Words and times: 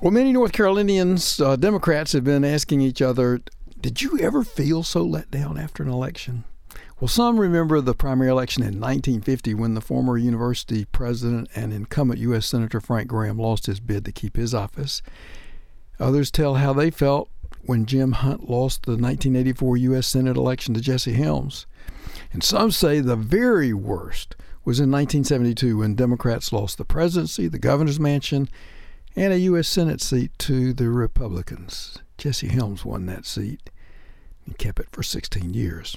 Well, 0.00 0.10
many 0.10 0.32
North 0.32 0.52
Carolinians, 0.52 1.38
uh, 1.42 1.56
Democrats, 1.56 2.12
have 2.12 2.24
been 2.24 2.42
asking 2.42 2.80
each 2.80 3.02
other, 3.02 3.42
did 3.78 4.00
you 4.00 4.18
ever 4.18 4.42
feel 4.42 4.82
so 4.82 5.02
let 5.02 5.30
down 5.30 5.58
after 5.58 5.82
an 5.82 5.90
election? 5.90 6.44
Well, 6.98 7.08
some 7.08 7.38
remember 7.38 7.82
the 7.82 7.94
primary 7.94 8.30
election 8.30 8.62
in 8.62 8.80
1950 8.80 9.52
when 9.52 9.74
the 9.74 9.82
former 9.82 10.16
university 10.16 10.86
president 10.86 11.50
and 11.54 11.70
incumbent 11.70 12.18
U.S. 12.20 12.46
Senator 12.46 12.80
Frank 12.80 13.08
Graham 13.08 13.38
lost 13.38 13.66
his 13.66 13.78
bid 13.78 14.06
to 14.06 14.12
keep 14.12 14.36
his 14.36 14.54
office. 14.54 15.02
Others 15.98 16.30
tell 16.30 16.54
how 16.54 16.72
they 16.72 16.90
felt 16.90 17.28
when 17.66 17.84
Jim 17.84 18.12
Hunt 18.12 18.48
lost 18.48 18.84
the 18.84 18.92
1984 18.92 19.76
U.S. 19.76 20.06
Senate 20.06 20.38
election 20.38 20.72
to 20.72 20.80
Jesse 20.80 21.12
Helms. 21.12 21.66
And 22.32 22.42
some 22.42 22.70
say 22.70 23.00
the 23.00 23.16
very 23.16 23.74
worst 23.74 24.34
was 24.64 24.80
in 24.80 24.90
1972 24.90 25.76
when 25.76 25.94
Democrats 25.94 26.54
lost 26.54 26.78
the 26.78 26.86
presidency, 26.86 27.48
the 27.48 27.58
governor's 27.58 28.00
mansion, 28.00 28.48
and 29.16 29.32
a 29.32 29.38
U.S. 29.40 29.68
Senate 29.68 30.00
seat 30.00 30.30
to 30.38 30.72
the 30.72 30.88
Republicans. 30.88 31.98
Jesse 32.18 32.48
Helms 32.48 32.84
won 32.84 33.06
that 33.06 33.26
seat 33.26 33.70
and 34.46 34.58
kept 34.58 34.80
it 34.80 34.88
for 34.92 35.02
16 35.02 35.54
years. 35.54 35.96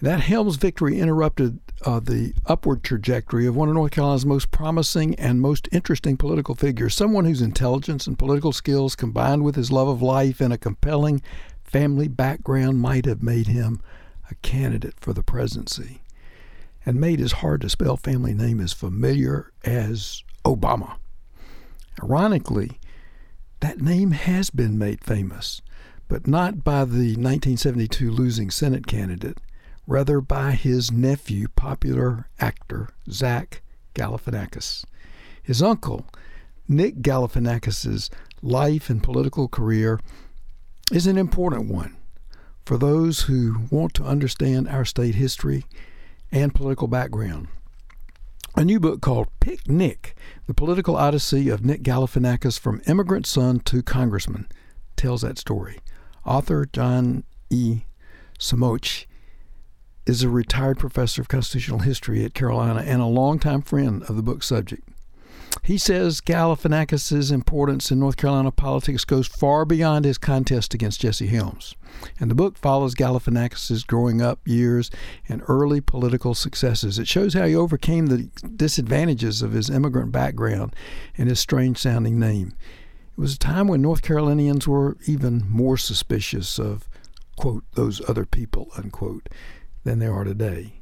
That 0.00 0.20
Helms 0.20 0.56
victory 0.56 0.98
interrupted 0.98 1.60
uh, 1.84 2.00
the 2.00 2.34
upward 2.46 2.82
trajectory 2.82 3.46
of 3.46 3.54
one 3.54 3.68
of 3.68 3.74
North 3.74 3.92
Carolina's 3.92 4.26
most 4.26 4.50
promising 4.50 5.14
and 5.14 5.40
most 5.40 5.68
interesting 5.70 6.16
political 6.16 6.54
figures, 6.54 6.94
someone 6.94 7.24
whose 7.24 7.40
intelligence 7.40 8.06
and 8.06 8.18
political 8.18 8.52
skills 8.52 8.96
combined 8.96 9.44
with 9.44 9.54
his 9.54 9.70
love 9.70 9.88
of 9.88 10.02
life 10.02 10.40
and 10.40 10.52
a 10.52 10.58
compelling 10.58 11.22
family 11.62 12.08
background 12.08 12.80
might 12.80 13.06
have 13.06 13.22
made 13.22 13.46
him 13.46 13.80
a 14.30 14.34
candidate 14.36 14.94
for 14.98 15.12
the 15.12 15.22
presidency 15.22 16.02
and 16.84 17.00
made 17.00 17.20
his 17.20 17.32
hard 17.32 17.60
to 17.60 17.68
spell 17.68 17.96
family 17.96 18.34
name 18.34 18.60
as 18.60 18.72
familiar 18.72 19.52
as 19.64 20.22
Obama. 20.44 20.96
Ironically, 22.00 22.78
that 23.60 23.80
name 23.80 24.12
has 24.12 24.50
been 24.50 24.78
made 24.78 25.04
famous, 25.04 25.60
but 26.08 26.26
not 26.26 26.62
by 26.64 26.84
the 26.84 27.16
1972 27.16 28.10
losing 28.10 28.50
Senate 28.50 28.86
candidate, 28.86 29.38
rather 29.86 30.20
by 30.20 30.52
his 30.52 30.92
nephew, 30.92 31.48
popular 31.56 32.28
actor 32.38 32.90
Zach 33.10 33.62
Galifianakis. 33.94 34.84
His 35.42 35.62
uncle, 35.62 36.06
Nick 36.68 36.96
Galifianakis's 36.96 38.10
life 38.42 38.88
and 38.88 39.02
political 39.02 39.48
career 39.48 40.00
is 40.92 41.06
an 41.06 41.18
important 41.18 41.68
one 41.68 41.96
for 42.64 42.78
those 42.78 43.22
who 43.22 43.62
want 43.70 43.94
to 43.94 44.04
understand 44.04 44.68
our 44.68 44.84
state 44.84 45.16
history 45.16 45.64
and 46.30 46.54
political 46.54 46.86
background 46.86 47.48
a 48.54 48.64
new 48.64 48.78
book 48.78 49.00
called 49.00 49.28
Pick 49.40 49.66
Nick 49.66 50.14
The 50.46 50.52
Political 50.54 50.96
Odyssey 50.96 51.48
of 51.48 51.64
Nick 51.64 51.82
Galifianakis 51.82 52.58
from 52.58 52.82
Immigrant 52.86 53.26
Son 53.26 53.60
to 53.60 53.82
Congressman 53.82 54.46
tells 54.94 55.22
that 55.22 55.38
story. 55.38 55.78
Author 56.26 56.66
John 56.66 57.24
E. 57.48 57.82
Semonche 58.38 59.06
is 60.04 60.22
a 60.22 60.28
retired 60.28 60.78
professor 60.78 61.22
of 61.22 61.28
constitutional 61.28 61.80
history 61.80 62.24
at 62.24 62.34
Carolina 62.34 62.82
and 62.86 63.00
a 63.00 63.06
longtime 63.06 63.62
friend 63.62 64.02
of 64.02 64.16
the 64.16 64.22
book's 64.22 64.48
subject. 64.48 64.86
He 65.62 65.78
says 65.78 66.20
Galifianakis' 66.20 67.30
importance 67.30 67.90
in 67.90 68.00
North 68.00 68.16
Carolina 68.16 68.50
politics 68.50 69.04
goes 69.04 69.28
far 69.28 69.64
beyond 69.64 70.04
his 70.04 70.18
contest 70.18 70.74
against 70.74 71.00
Jesse 71.02 71.28
Helms. 71.28 71.74
And 72.18 72.30
the 72.30 72.34
book 72.34 72.58
follows 72.58 72.94
Galifianakis' 72.94 73.86
growing 73.86 74.20
up 74.20 74.40
years 74.44 74.90
and 75.28 75.42
early 75.46 75.80
political 75.80 76.34
successes. 76.34 76.98
It 76.98 77.06
shows 77.06 77.34
how 77.34 77.46
he 77.46 77.54
overcame 77.54 78.06
the 78.06 78.28
disadvantages 78.56 79.40
of 79.40 79.52
his 79.52 79.70
immigrant 79.70 80.10
background 80.10 80.74
and 81.16 81.28
his 81.28 81.38
strange 81.38 81.78
sounding 81.78 82.18
name. 82.18 82.54
It 83.16 83.20
was 83.20 83.34
a 83.34 83.38
time 83.38 83.68
when 83.68 83.82
North 83.82 84.02
Carolinians 84.02 84.66
were 84.66 84.96
even 85.06 85.44
more 85.48 85.76
suspicious 85.76 86.58
of, 86.58 86.88
quote, 87.36 87.64
those 87.74 88.00
other 88.08 88.24
people, 88.24 88.70
unquote, 88.76 89.28
than 89.84 90.00
they 90.00 90.06
are 90.06 90.24
today. 90.24 90.80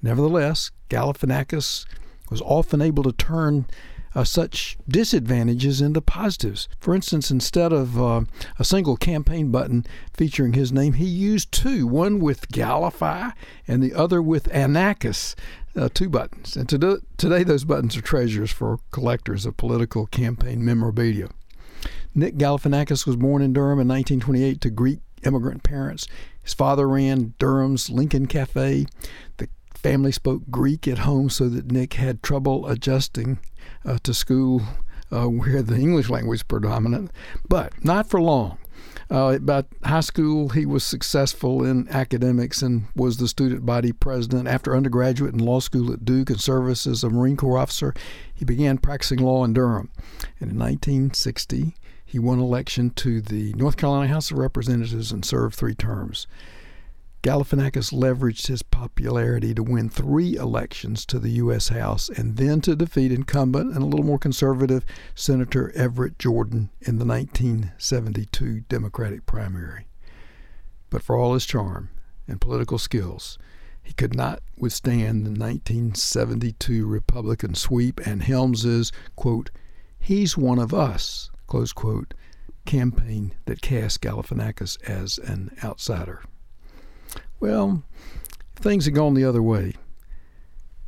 Nevertheless, 0.00 0.70
Galifianakis 0.88 1.84
was 2.30 2.40
often 2.40 2.80
able 2.80 3.02
to 3.02 3.12
turn 3.12 3.66
uh, 4.14 4.24
such 4.24 4.76
disadvantages 4.88 5.80
into 5.80 6.00
positives. 6.00 6.68
For 6.78 6.94
instance, 6.94 7.30
instead 7.30 7.72
of 7.72 8.00
uh, 8.00 8.22
a 8.58 8.64
single 8.64 8.96
campaign 8.96 9.50
button 9.50 9.84
featuring 10.12 10.52
his 10.52 10.72
name, 10.72 10.94
he 10.94 11.06
used 11.06 11.52
two 11.52 11.86
one 11.86 12.20
with 12.20 12.48
Galify 12.48 13.32
and 13.66 13.82
the 13.82 13.94
other 13.94 14.22
with 14.22 14.48
Anakis. 14.50 15.34
Uh, 15.76 15.88
two 15.92 16.08
buttons. 16.08 16.56
And 16.56 16.68
to 16.68 17.02
today, 17.16 17.42
those 17.42 17.64
buttons 17.64 17.96
are 17.96 18.00
treasures 18.00 18.52
for 18.52 18.78
collectors 18.92 19.44
of 19.44 19.56
political 19.56 20.06
campaign 20.06 20.64
memorabilia. 20.64 21.30
Nick 22.14 22.36
Galifianakis 22.36 23.06
was 23.06 23.16
born 23.16 23.42
in 23.42 23.52
Durham 23.52 23.80
in 23.80 23.88
1928 23.88 24.60
to 24.60 24.70
Greek 24.70 25.00
immigrant 25.24 25.64
parents. 25.64 26.06
His 26.42 26.54
father 26.54 26.88
ran 26.88 27.34
Durham's 27.38 27.90
Lincoln 27.90 28.26
Cafe. 28.26 28.86
The 29.38 29.48
family 29.84 30.10
spoke 30.10 30.44
Greek 30.50 30.88
at 30.88 31.00
home 31.00 31.28
so 31.28 31.46
that 31.46 31.70
Nick 31.70 31.92
had 31.92 32.22
trouble 32.22 32.66
adjusting 32.66 33.38
uh, 33.84 33.98
to 34.02 34.14
school 34.14 34.62
uh, 35.12 35.26
where 35.26 35.60
the 35.60 35.76
English 35.76 36.08
language 36.08 36.48
predominant, 36.48 37.10
but 37.50 37.84
not 37.84 38.08
for 38.08 38.18
long. 38.18 38.56
Uh, 39.10 39.34
about 39.36 39.66
high 39.84 40.00
school, 40.00 40.48
he 40.48 40.64
was 40.64 40.84
successful 40.84 41.62
in 41.62 41.86
academics 41.90 42.62
and 42.62 42.86
was 42.96 43.18
the 43.18 43.28
student 43.28 43.66
body 43.66 43.92
president. 43.92 44.48
After 44.48 44.74
undergraduate 44.74 45.34
and 45.34 45.42
law 45.42 45.60
school 45.60 45.92
at 45.92 46.06
Duke 46.06 46.30
and 46.30 46.40
service 46.40 46.86
as 46.86 47.04
a 47.04 47.10
Marine 47.10 47.36
Corps 47.36 47.58
officer, 47.58 47.92
he 48.34 48.46
began 48.46 48.78
practicing 48.78 49.18
law 49.18 49.44
in 49.44 49.52
Durham. 49.52 49.90
And 50.40 50.52
in 50.52 50.58
1960, 50.58 51.74
he 52.06 52.18
won 52.18 52.38
election 52.38 52.88
to 52.92 53.20
the 53.20 53.52
North 53.52 53.76
Carolina 53.76 54.08
House 54.08 54.30
of 54.30 54.38
Representatives 54.38 55.12
and 55.12 55.26
served 55.26 55.54
three 55.56 55.74
terms. 55.74 56.26
Galifianakis 57.24 57.90
leveraged 57.90 58.48
his 58.48 58.62
popularity 58.62 59.54
to 59.54 59.62
win 59.62 59.88
three 59.88 60.36
elections 60.36 61.06
to 61.06 61.18
the 61.18 61.30
U.S. 61.30 61.68
House 61.68 62.10
and 62.10 62.36
then 62.36 62.60
to 62.60 62.76
defeat 62.76 63.10
incumbent 63.10 63.72
and 63.72 63.82
a 63.82 63.86
little 63.86 64.04
more 64.04 64.18
conservative 64.18 64.84
Senator 65.14 65.72
Everett 65.74 66.18
Jordan 66.18 66.68
in 66.82 66.98
the 66.98 67.06
1972 67.06 68.60
Democratic 68.68 69.24
primary. 69.24 69.86
But 70.90 71.02
for 71.02 71.16
all 71.16 71.32
his 71.32 71.46
charm 71.46 71.88
and 72.28 72.42
political 72.42 72.76
skills, 72.76 73.38
he 73.82 73.94
could 73.94 74.14
not 74.14 74.42
withstand 74.58 75.24
the 75.24 75.30
1972 75.30 76.86
Republican 76.86 77.54
sweep 77.54 78.06
and 78.06 78.22
Helms's, 78.22 78.92
quote, 79.16 79.50
he's 79.98 80.36
one 80.36 80.58
of 80.58 80.74
us, 80.74 81.30
close 81.46 81.72
quote, 81.72 82.12
campaign 82.66 83.34
that 83.46 83.62
cast 83.62 84.02
Galifianakis 84.02 84.76
as 84.86 85.16
an 85.16 85.56
outsider. 85.64 86.20
Well, 87.40 87.82
things 88.56 88.84
had 88.84 88.94
gone 88.94 89.14
the 89.14 89.24
other 89.24 89.42
way. 89.42 89.74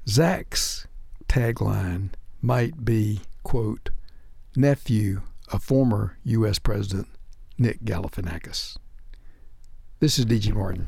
Zach's 0.09 0.87
tagline 1.29 2.11
might 2.41 2.85
be, 2.85 3.21
quote, 3.43 3.91
nephew 4.55 5.23
of 5.53 5.63
former 5.63 6.17
U.S. 6.25 6.59
President 6.59 7.09
Nick 7.59 7.81
Galifianakis. 7.85 8.77
This 10.01 10.19
is 10.19 10.25
D.G. 10.27 10.53
Martin. 10.53 10.85